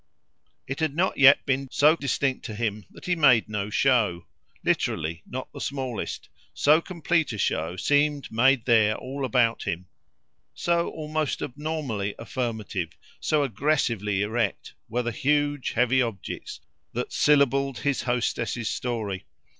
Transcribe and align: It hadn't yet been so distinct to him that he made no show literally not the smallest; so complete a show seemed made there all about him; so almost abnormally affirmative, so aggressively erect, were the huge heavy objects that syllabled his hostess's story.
It 0.65 0.79
hadn't 0.79 1.15
yet 1.15 1.45
been 1.45 1.67
so 1.69 1.95
distinct 1.95 2.43
to 2.45 2.55
him 2.55 2.85
that 2.89 3.05
he 3.05 3.15
made 3.15 3.47
no 3.47 3.69
show 3.69 4.25
literally 4.65 5.21
not 5.27 5.53
the 5.53 5.61
smallest; 5.61 6.27
so 6.55 6.81
complete 6.81 7.31
a 7.33 7.37
show 7.37 7.75
seemed 7.75 8.31
made 8.31 8.65
there 8.65 8.95
all 8.95 9.23
about 9.23 9.61
him; 9.65 9.85
so 10.55 10.89
almost 10.89 11.43
abnormally 11.43 12.15
affirmative, 12.17 12.93
so 13.19 13.43
aggressively 13.43 14.23
erect, 14.23 14.73
were 14.89 15.03
the 15.03 15.11
huge 15.11 15.73
heavy 15.73 16.01
objects 16.01 16.61
that 16.93 17.13
syllabled 17.13 17.77
his 17.81 18.01
hostess's 18.01 18.71
story. 18.71 19.25